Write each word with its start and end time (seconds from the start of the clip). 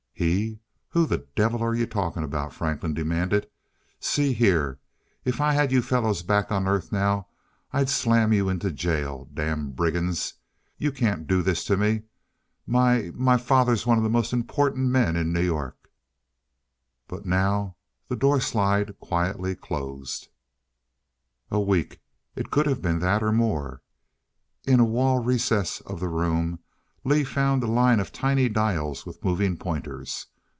"He? 0.13 0.59
Who 0.89 1.07
the 1.07 1.25
devil 1.35 1.63
are 1.63 1.73
you 1.73 1.87
talking 1.87 2.23
about?" 2.23 2.53
Franklin 2.53 2.93
demanded. 2.93 3.47
"See 3.99 4.33
here, 4.33 4.77
if 5.25 5.41
I 5.41 5.53
had 5.53 5.71
you 5.71 5.81
fellows 5.81 6.21
back 6.21 6.51
on 6.51 6.67
Earth 6.67 6.91
now 6.91 7.25
I'd 7.73 7.89
slam 7.89 8.31
you 8.31 8.47
into 8.47 8.71
jail. 8.71 9.27
Damned 9.33 9.75
brigands. 9.75 10.35
You 10.77 10.91
can't 10.91 11.25
do 11.25 11.41
this 11.41 11.63
to 11.63 11.75
me! 11.75 12.03
My 12.67 13.09
my 13.15 13.37
father's 13.37 13.87
one 13.87 13.97
of 13.97 14.03
the 14.03 14.11
most 14.11 14.31
important 14.31 14.89
men 14.91 15.15
in 15.15 15.33
New 15.33 15.41
York" 15.41 15.89
But 17.07 17.25
now 17.25 17.75
the 18.07 18.15
doorslide 18.15 18.99
quietly 18.99 19.55
closed. 19.55 20.27
A 21.49 21.59
week? 21.59 21.99
It 22.35 22.51
could 22.51 22.67
have 22.67 22.79
been 22.83 22.99
that, 22.99 23.23
or 23.23 23.31
more. 23.31 23.81
In 24.67 24.79
a 24.79 24.85
wall 24.85 25.17
recess 25.17 25.81
of 25.81 25.99
the 25.99 26.09
room 26.09 26.59
Lee 27.03 27.23
found 27.23 27.63
a 27.63 27.65
line 27.65 27.99
of 27.99 28.11
tiny 28.11 28.47
dials 28.47 29.07
with 29.07 29.25
moving 29.25 29.57
pointers. 29.57 30.27